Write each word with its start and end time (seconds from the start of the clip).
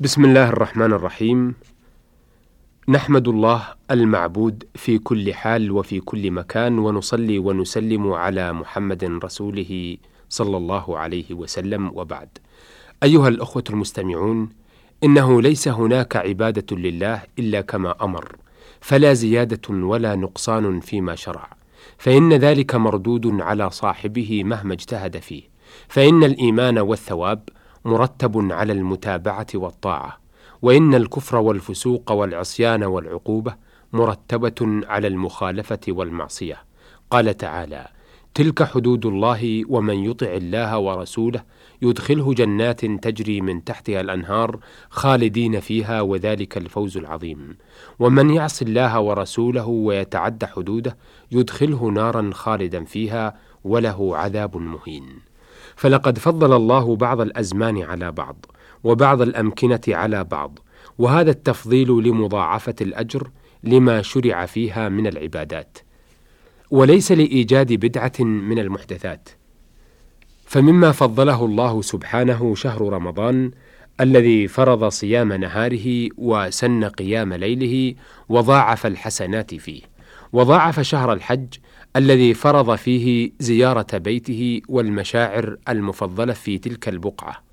بسم 0.00 0.24
الله 0.24 0.48
الرحمن 0.48 0.92
الرحيم 0.92 1.54
نحمد 2.88 3.28
الله 3.28 3.62
المعبود 3.90 4.64
في 4.74 4.98
كل 4.98 5.34
حال 5.34 5.70
وفي 5.72 6.00
كل 6.00 6.30
مكان 6.30 6.78
ونصلي 6.78 7.38
ونسلم 7.38 8.12
على 8.12 8.52
محمد 8.52 9.04
رسوله 9.24 9.96
صلى 10.28 10.56
الله 10.56 10.98
عليه 10.98 11.34
وسلم 11.34 11.90
وبعد 11.94 12.28
ايها 13.02 13.28
الاخوه 13.28 13.64
المستمعون 13.70 14.48
انه 15.04 15.42
ليس 15.42 15.68
هناك 15.68 16.16
عباده 16.16 16.76
لله 16.76 17.22
الا 17.38 17.60
كما 17.60 17.94
أمر 18.02 18.36
فلا 18.80 19.12
زياده 19.12 19.74
ولا 19.74 20.14
نقصان 20.14 20.80
فيما 20.80 21.14
شرع 21.14 21.50
فان 21.98 22.32
ذلك 22.32 22.74
مردود 22.74 23.40
على 23.40 23.70
صاحبه 23.70 24.44
مهما 24.44 24.74
اجتهد 24.74 25.18
فيه 25.18 25.42
فان 25.88 26.24
الايمان 26.24 26.78
والثواب 26.78 27.48
مرتب 27.84 28.52
على 28.52 28.72
المتابعة 28.72 29.46
والطاعة 29.54 30.18
وإن 30.62 30.94
الكفر 30.94 31.36
والفسوق 31.36 32.12
والعصيان 32.12 32.84
والعقوبة 32.84 33.54
مرتبة 33.92 34.80
على 34.86 35.06
المخالفة 35.06 35.80
والمعصية. 35.88 36.64
قال 37.10 37.36
تعالى 37.36 37.88
تلك 38.34 38.62
حدود 38.62 39.06
الله 39.06 39.62
ومن 39.68 39.94
يطع 39.94 40.26
الله 40.26 40.78
ورسوله 40.78 41.42
يدخله 41.82 42.34
جنات 42.34 42.84
تجري 42.84 43.40
من 43.40 43.64
تحتها 43.64 44.00
الأنهار 44.00 44.58
خالدين 44.90 45.60
فيها 45.60 46.00
وذلك 46.00 46.56
الفوز 46.56 46.96
العظيم. 46.96 47.56
ومن 47.98 48.30
يعص 48.30 48.62
الله 48.62 49.00
ورسوله 49.00 49.66
ويتعد 49.66 50.44
حدوده 50.44 50.96
يدخله 51.32 51.86
نارا 51.86 52.30
خالدا 52.32 52.84
فيها 52.84 53.38
وله 53.64 54.16
عذاب 54.16 54.56
مهين. 54.56 55.33
فلقد 55.76 56.18
فضل 56.18 56.52
الله 56.52 56.96
بعض 56.96 57.20
الأزمان 57.20 57.82
على 57.82 58.12
بعض 58.12 58.46
وبعض 58.84 59.22
الأمكنة 59.22 59.80
على 59.88 60.24
بعض 60.24 60.58
وهذا 60.98 61.30
التفضيل 61.30 61.88
لمضاعفة 61.88 62.74
الأجر 62.80 63.30
لما 63.64 64.02
شرع 64.02 64.46
فيها 64.46 64.88
من 64.88 65.06
العبادات. 65.06 65.78
وليس 66.70 67.12
لإيجاد 67.12 67.72
بدعة 67.72 68.12
من 68.20 68.58
المحدثات. 68.58 69.28
فمما 70.46 70.92
فضله 70.92 71.44
الله 71.44 71.82
سبحانه 71.82 72.54
شهر 72.54 72.92
رمضان 72.92 73.50
الذي 74.00 74.48
فرض 74.48 74.88
صيام 74.88 75.32
نهاره 75.32 76.08
وسن 76.18 76.84
قيام 76.84 77.34
ليله 77.34 77.94
وضاعف 78.28 78.86
الحسنات 78.86 79.54
فيه 79.54 79.82
وضاعف 80.32 80.80
شهر 80.80 81.12
الحج 81.12 81.46
الذي 81.96 82.34
فرض 82.34 82.74
فيه 82.74 83.32
زيارة 83.38 83.98
بيته 83.98 84.60
والمشاعر 84.68 85.56
المفضلة 85.68 86.32
في 86.32 86.58
تلك 86.58 86.88
البقعة. 86.88 87.44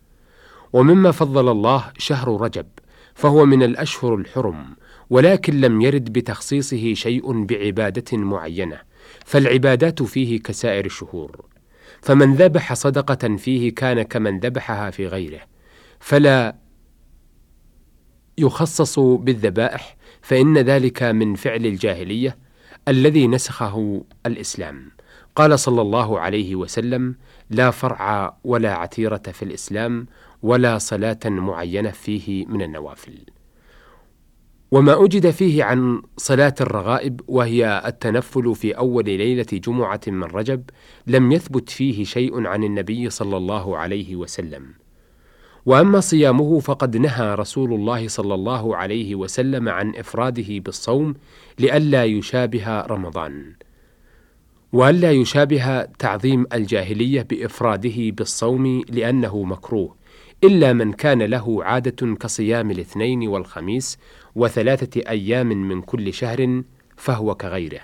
ومما 0.73 1.11
فضل 1.11 1.52
الله 1.52 1.92
شهر 1.98 2.42
رجب 2.42 2.66
فهو 3.14 3.45
من 3.45 3.64
الأشهر 3.64 4.16
الحرم 4.16 4.66
ولكن 5.09 5.61
لم 5.61 5.81
يرد 5.81 6.14
بتخصيصه 6.14 6.94
شيء 6.94 7.44
بعبادة 7.44 8.17
معينة 8.17 8.80
فالعبادات 9.25 10.03
فيه 10.03 10.39
كسائر 10.39 10.86
الشهور. 10.86 11.45
فمن 12.02 12.36
ذبح 12.36 12.73
صدقة 12.73 13.36
فيه 13.38 13.76
كان 13.76 14.02
كمن 14.02 14.39
ذبحها 14.39 14.89
في 14.89 15.08
غيره. 15.08 15.42
فلا 16.00 16.55
يخصص 18.38 19.00
بالذبائح 19.00 19.98
فإن 20.22 20.58
ذلك 20.58 21.03
من 21.03 21.36
فعل 21.36 21.66
الجاهلية 21.66 22.38
الذي 22.88 23.28
نسخه 23.28 24.04
الإسلام 24.26 24.92
قال 25.36 25.60
صلى 25.60 25.82
الله 25.82 26.20
عليه 26.20 26.56
وسلم 26.56 27.16
لا 27.50 27.72
فرع 27.72 28.38
ولا 28.44 28.73
عتيرة 28.73 29.18
في 29.18 29.44
الإسلام 29.44 30.08
ولا 30.44 30.78
صلاة 30.78 31.20
معينة 31.26 31.92
فيه 31.92 32.46
من 32.46 32.62
النوافل 32.62 33.26
وما 34.72 34.96
وجد 34.96 35.30
فيه 35.30 35.64
عن 35.64 36.02
صلاة 36.18 36.56
الرغائب 36.62 37.22
وهي 37.28 37.84
التنفل 37.86 38.56
في 38.56 38.78
أول 38.78 39.06
ليلة 39.06 39.45
جمعة 39.54 40.02
من 40.08 40.23
رجب 40.23 40.64
لم 41.08 41.32
يثبت 41.32 41.70
فيه 41.70 42.04
شيء 42.04 42.48
عن 42.48 42.64
النبي 42.64 43.10
صلى 43.10 43.38
الله 43.38 43.78
عليه 43.78 44.16
وسلم. 44.16 44.80
وأما 45.66 45.99
صيامه 45.99 46.60
فقد 46.60 46.98
نهى 46.98 47.36
رسول 47.36 47.73
الله 47.73 48.08
صلى 48.08 48.33
الله 48.33 48.76
عليه 48.76 49.16
وسلم 49.16 49.70
عن 49.70 49.95
إفراده 49.95 50.60
بالصوم 50.60 51.14
لئلا 51.60 52.04
يشابه 52.05 52.82
رمضان. 52.82 53.54
وألا 54.73 55.11
يشابه 55.11 55.82
تعظيم 55.82 56.45
الجاهلية 56.54 57.22
بإفراده 57.22 57.95
بالصوم 57.98 58.83
لأنه 58.89 59.44
مكروه، 59.44 59.95
إلا 60.44 60.73
من 60.73 60.94
كان 60.94 61.22
له 61.22 61.64
عادة 61.64 62.16
كصيام 62.16 62.72
الاثنين 62.72 63.28
والخميس 63.28 63.98
وثلاثة 64.36 65.02
أيام 65.10 65.48
من 65.48 65.82
كل 65.82 66.14
شهر 66.14 66.64
فهو 66.98 67.36
كغيره. 67.36 67.82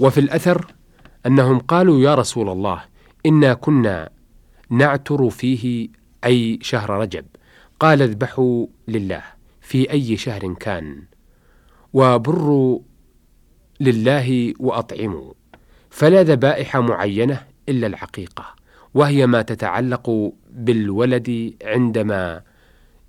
وفي 0.00 0.20
الأثر 0.20 0.66
أنهم 1.26 1.58
قالوا 1.58 2.00
يا 2.00 2.14
رسول 2.14 2.48
الله 2.48 2.84
إنا 3.26 3.54
كنا 3.54 4.10
نعتر 4.70 5.30
فيه 5.30 5.88
أي 6.24 6.58
شهر 6.62 6.90
رجب، 6.90 7.24
قال 7.80 8.02
اذبحوا 8.02 8.66
لله. 8.88 9.22
في 9.60 9.90
أي 9.90 10.16
شهر 10.16 10.54
كان، 10.54 11.02
وبروا 11.92 12.80
لله 13.80 14.54
وأطعموا، 14.58 15.32
فلا 15.90 16.22
ذبائح 16.22 16.76
معينة 16.76 17.46
إلا 17.68 17.86
العقيقة، 17.86 18.54
وهي 18.94 19.26
ما 19.26 19.42
تتعلق 19.42 20.32
بالولد 20.50 21.54
عندما 21.64 22.42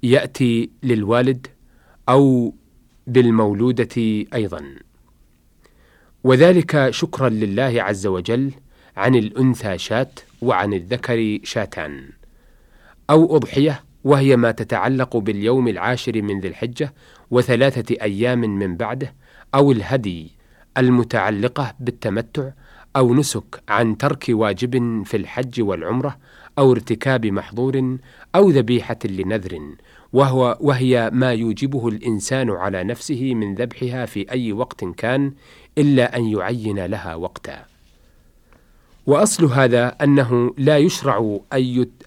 يأتي 0.03 0.69
للوالد 0.83 1.47
أو 2.09 2.55
بالمولودة 3.07 4.25
أيضا. 4.33 4.65
وذلك 6.23 6.89
شكرا 6.89 7.29
لله 7.29 7.83
عز 7.83 8.07
وجل 8.07 8.51
عن 8.97 9.15
الأنثى 9.15 9.77
شاة 9.77 10.11
وعن 10.41 10.73
الذكر 10.73 11.39
شاتان. 11.43 12.09
أو 13.09 13.35
أضحية 13.35 13.83
وهي 14.03 14.35
ما 14.35 14.51
تتعلق 14.51 15.17
باليوم 15.17 15.67
العاشر 15.67 16.21
من 16.21 16.39
ذي 16.39 16.47
الحجة 16.47 16.93
وثلاثة 17.31 17.95
أيام 18.01 18.39
من 18.39 18.75
بعده 18.75 19.13
أو 19.55 19.71
الهدي 19.71 20.31
المتعلقة 20.77 21.73
بالتمتع 21.79 22.49
أو 22.95 23.13
نسك 23.13 23.63
عن 23.69 23.97
ترك 23.97 24.25
واجب 24.29 25.03
في 25.05 25.17
الحج 25.17 25.61
والعمرة 25.61 26.17
أو 26.59 26.71
ارتكاب 26.71 27.25
محظور 27.25 27.97
أو 28.35 28.49
ذبيحة 28.49 28.99
لنذر 29.05 29.61
وهو 30.13 30.57
وهي 30.61 31.09
ما 31.13 31.33
يوجبه 31.33 31.87
الإنسان 31.87 32.49
على 32.49 32.83
نفسه 32.83 33.33
من 33.33 33.55
ذبحها 33.55 34.05
في 34.05 34.31
أي 34.31 34.51
وقت 34.51 34.85
كان 34.85 35.33
إلا 35.77 36.17
أن 36.17 36.25
يعين 36.25 36.85
لها 36.85 37.15
وقتا. 37.15 37.74
وأصل 39.07 39.45
هذا 39.45 39.87
أنه 39.87 40.53
لا 40.57 40.77
يشرع 40.77 41.39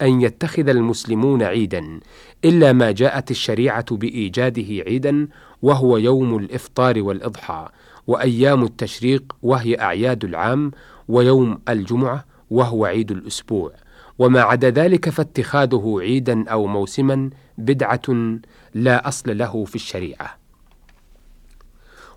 أن 0.01 0.21
يتخذ 0.21 0.69
المسلمون 0.69 1.43
عيدا 1.43 1.99
إلا 2.45 2.73
ما 2.73 2.91
جاءت 2.91 3.31
الشريعة 3.31 3.95
بإيجاده 3.95 4.83
عيدا 4.87 5.27
وهو 5.61 5.97
يوم 5.97 6.37
الإفطار 6.37 7.01
والإضحى 7.01 7.67
وأيام 8.07 8.63
التشريق 8.63 9.35
وهي 9.43 9.79
أعياد 9.81 10.25
العام 10.25 10.71
ويوم 11.07 11.59
الجمعة 11.69 12.25
وهو 12.49 12.85
عيد 12.85 13.11
الأسبوع 13.11 13.71
وما 14.19 14.41
عدا 14.41 14.69
ذلك 14.69 15.09
فاتخاذه 15.09 15.97
عيدا 16.01 16.49
أو 16.49 16.67
موسما 16.67 17.29
بدعة 17.57 18.37
لا 18.73 19.07
أصل 19.07 19.37
له 19.37 19.65
في 19.65 19.75
الشريعة. 19.75 20.38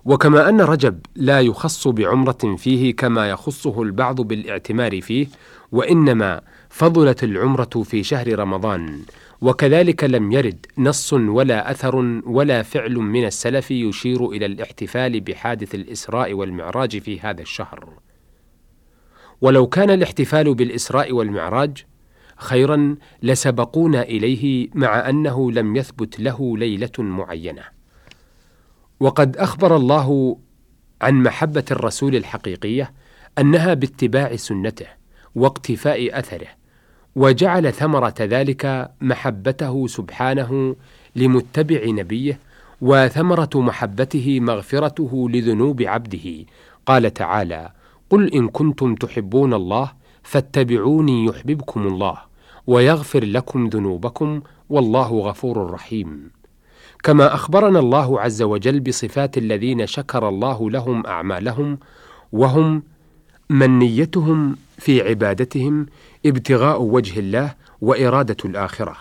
وكما 0.05 0.49
أن 0.49 0.61
رجب 0.61 0.99
لا 1.15 1.41
يخص 1.41 1.87
بعمرة 1.87 2.55
فيه 2.57 2.95
كما 2.95 3.29
يخصه 3.29 3.81
البعض 3.81 4.21
بالاعتمار 4.21 5.01
فيه، 5.01 5.27
وإنما 5.71 6.41
فضلت 6.69 7.23
العمرة 7.23 7.83
في 7.83 8.03
شهر 8.03 8.39
رمضان، 8.39 8.99
وكذلك 9.41 10.03
لم 10.03 10.31
يرد 10.31 10.65
نص 10.77 11.13
ولا 11.13 11.71
أثر 11.71 11.95
ولا 12.25 12.63
فعل 12.63 12.95
من 12.95 13.25
السلف 13.25 13.71
يشير 13.71 14.29
إلى 14.29 14.45
الاحتفال 14.45 15.21
بحادث 15.21 15.75
الإسراء 15.75 16.33
والمعراج 16.33 16.99
في 16.99 17.19
هذا 17.19 17.41
الشهر. 17.41 17.89
ولو 19.41 19.67
كان 19.67 19.89
الاحتفال 19.89 20.55
بالإسراء 20.55 21.11
والمعراج 21.11 21.85
خيرا 22.37 22.95
لسبقونا 23.23 24.01
إليه 24.01 24.69
مع 24.73 25.09
أنه 25.09 25.51
لم 25.51 25.75
يثبت 25.75 26.19
له 26.19 26.57
ليلة 26.57 26.91
معينة 26.99 27.72
وقد 29.03 29.37
أخبر 29.37 29.75
الله 29.75 30.37
عن 31.01 31.23
محبة 31.23 31.63
الرسول 31.71 32.15
الحقيقية 32.15 32.93
أنها 33.39 33.73
باتباع 33.73 34.35
سنته 34.35 34.85
واقتفاء 35.35 36.19
أثره 36.19 36.47
وجعل 37.15 37.73
ثمرة 37.73 38.13
ذلك 38.19 38.91
محبته 39.01 39.87
سبحانه 39.87 40.75
لمتبع 41.15 41.81
نبيه 41.85 42.39
وثمرة 42.81 43.49
محبته 43.55 44.39
مغفرته 44.39 45.29
لذنوب 45.29 45.81
عبده. 45.81 46.45
قال 46.85 47.13
تعالى 47.13 47.71
قل 48.09 48.33
إن 48.33 48.47
كنتم 48.47 48.95
تحبون 48.95 49.53
الله 49.53 49.91
فاتبعوني 50.23 51.25
يحببكم 51.25 51.87
الله 51.87 52.17
ويغفر 52.67 53.23
لكم 53.23 53.67
ذنوبكم 53.67 54.41
والله 54.69 55.19
غفور 55.19 55.71
رحيم. 55.71 56.31
كما 57.03 57.33
أخبرنا 57.33 57.79
الله 57.79 58.21
عز 58.21 58.41
وجل 58.41 58.79
بصفات 58.79 59.37
الذين 59.37 59.87
شكر 59.87 60.29
الله 60.29 60.69
لهم 60.69 61.05
أعمالهم 61.05 61.79
وهم 62.31 62.83
من 63.49 63.79
نيتهم 63.79 64.55
في 64.77 65.09
عبادتهم 65.09 65.85
ابتغاء 66.25 66.81
وجه 66.81 67.19
الله 67.19 67.55
وإرادة 67.81 68.37
الآخرة. 68.45 68.95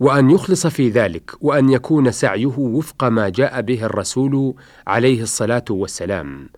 وأن 0.00 0.30
يخلص 0.30 0.66
في 0.66 0.88
ذلك 0.88 1.30
وأن 1.40 1.70
يكون 1.70 2.10
سعيه 2.10 2.58
وفق 2.58 3.04
ما 3.04 3.28
جاء 3.28 3.60
به 3.60 3.84
الرسول 3.84 4.54
عليه 4.86 5.22
الصلاة 5.22 5.64
والسلام. 5.70 6.48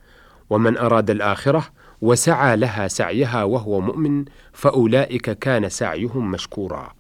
ومن 0.50 0.76
أراد 0.76 1.11
الآخرة 1.11 1.64
وسعى 2.00 2.56
لها 2.56 2.88
سعيها 2.88 3.44
وهو 3.44 3.81
مؤمن 3.81 4.25
فأولئك 4.53 5.31
كان 5.31 5.69
سعيهم 5.69 6.31
مشكورا. 6.31 6.93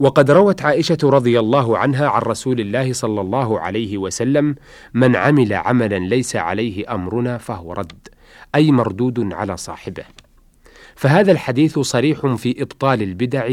وقد 0.00 0.30
روت 0.30 0.62
عائشة 0.62 0.98
رضي 1.04 1.38
الله 1.40 1.78
عنها 1.78 2.08
عن 2.08 2.22
رسول 2.22 2.60
الله 2.60 2.92
صلى 2.92 3.20
الله 3.20 3.60
عليه 3.60 3.98
وسلم 3.98 4.54
من 4.94 5.16
عمل 5.16 5.52
عملا 5.52 5.98
ليس 5.98 6.36
عليه 6.36 6.94
أمرنا 6.94 7.38
فهو 7.38 7.72
رد 7.72 8.08
أي 8.54 8.70
مردود 8.70 9.32
على 9.32 9.56
صاحبه. 9.56 10.04
فهذا 10.96 11.32
الحديث 11.32 11.78
صريح 11.78 12.26
في 12.26 12.62
إبطال 12.62 13.02
البدع 13.02 13.46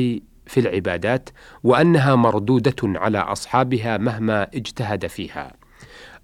في 0.47 0.59
العبادات 0.59 1.30
وأنها 1.63 2.15
مردودة 2.15 2.75
على 2.83 3.18
أصحابها 3.18 3.97
مهما 3.97 4.44
اجتهد 4.44 5.07
فيها. 5.07 5.53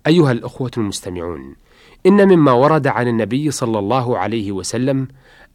أيها 0.08 0.32
الأخوة 0.32 0.72
المستمعون 0.78 1.56
إن 2.06 2.28
مما 2.28 2.52
ورد 2.52 2.88
عن 2.88 3.08
النبي 3.08 3.52
صلى 3.52 3.80
الله 3.80 4.18
عليه 4.18 4.52
وسلم 4.52 5.08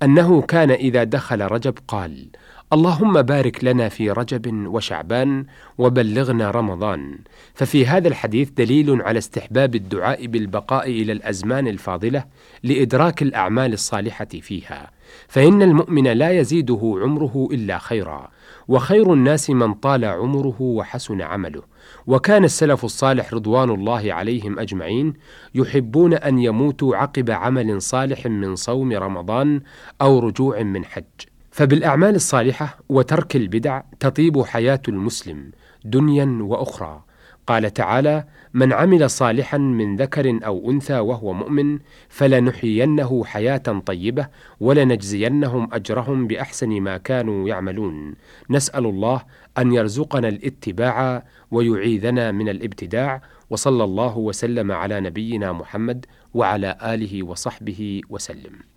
أنه 0.03 0.43
كان 0.43 0.71
إذا 0.71 1.05
دخل 1.05 1.41
رجب 1.41 1.75
قال 1.89 2.27
اللهم 2.73 3.23
بارك 3.23 3.65
لنا 3.65 3.89
في 3.89 4.11
رجب 4.11 4.67
وشعبان 4.67 5.47
وبلغنا 5.79 6.51
رمضان. 6.51 7.19
ففي 7.55 7.87
هذا 7.87 8.09
الحديث 8.09 8.51
دليل 8.51 9.03
على 9.03 9.19
استحباب 9.19 9.75
الدعاء 9.75 10.27
بالبقاء 10.27 10.91
إلى 10.91 11.13
الأزمان 11.13 11.69
الفاضلة 11.69 12.25
لإدراك 12.63 13.23
الأعمال 13.23 13.73
الصالحة 13.73 14.25
فيها. 14.25 14.91
فإن 15.29 15.63
المؤمن 15.63 16.05
لا 16.09 16.31
يزيده 16.31 16.99
عمره 17.03 17.49
إلا 17.53 17.79
خيرا 17.79 18.29
وخير 18.69 19.13
الناس 19.13 19.51
من 19.51 19.75
طال 19.75 20.05
عمره 20.05 20.57
وحسن 20.61 21.23
عمله. 21.23 21.63
وكان 22.07 22.45
السلف 22.45 22.85
الصالح 22.85 23.35
رضوان 23.35 23.71
الله 23.71 24.13
عليهم 24.13 24.59
أجمعين 24.59 25.15
يحبون 25.55 26.15
أن 26.15 26.39
يموتوا 26.39 26.97
عقب 26.97 27.31
عمل 27.31 27.83
صالح 27.83 28.27
من 28.27 28.57
صوم 28.57 28.93
رمضان 28.93 29.61
أو 30.01 30.19
رجوع 30.19 30.63
من 30.63 30.85
حج. 30.85 31.36
فبالأعمال 31.57 32.15
الصالحة 32.15 32.79
وترك 32.89 33.37
البدع 33.37 33.83
تطيب 34.01 34.43
حياة 34.43 34.81
المسلم 34.89 35.51
دنيا 35.85 36.39
وأخرى. 36.41 37.05
قال 37.47 37.73
تعالى 37.73 38.25
من 38.55 38.73
عمل 38.73 39.11
صالحا 39.11 39.59
من 39.59 39.97
ذكر 39.97 40.39
أو 40.47 40.71
أنثى 40.71 40.99
وهو 40.99 41.33
مؤمن 41.33 41.79
فلنحيينه 42.09 43.25
حياة 43.25 43.83
طيبة 43.87 44.29
ولنجزينهم 44.61 45.69
أجرهم 45.73 46.27
بأحسن 46.27 46.69
ما 46.69 46.97
كانوا 46.97 47.49
يعملون. 47.49 48.15
نسأل 48.51 48.87
الله 48.87 49.23
أن 49.59 49.73
يرزقنا 49.73 50.29
الاتباع 50.29 51.25
ويعيذنا 51.51 52.33
من 52.33 52.49
الابتداع. 52.49 53.23
وصلى 53.51 53.85
الله 53.85 54.19
وسلم 54.19 54.73
على 54.73 55.01
نبينا 55.01 55.53
محمد 55.53 56.07
وعلى 56.35 56.79
آله 56.83 57.23
وصحبه 57.23 58.01
وسلم. 58.11 58.76